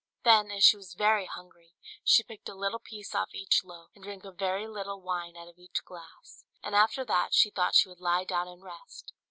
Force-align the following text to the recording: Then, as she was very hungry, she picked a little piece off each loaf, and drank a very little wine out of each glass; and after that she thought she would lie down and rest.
Then, 0.23 0.49
as 0.49 0.63
she 0.63 0.75
was 0.77 0.95
very 0.95 1.27
hungry, 1.27 1.75
she 2.03 2.23
picked 2.23 2.49
a 2.49 2.55
little 2.55 2.79
piece 2.79 3.13
off 3.13 3.35
each 3.35 3.63
loaf, 3.63 3.91
and 3.93 4.03
drank 4.03 4.23
a 4.25 4.31
very 4.31 4.67
little 4.67 4.99
wine 4.99 5.37
out 5.37 5.47
of 5.47 5.59
each 5.59 5.83
glass; 5.85 6.43
and 6.63 6.73
after 6.75 7.05
that 7.05 7.35
she 7.35 7.51
thought 7.51 7.75
she 7.75 7.87
would 7.87 8.01
lie 8.01 8.23
down 8.23 8.47
and 8.47 8.63
rest. 8.63 9.13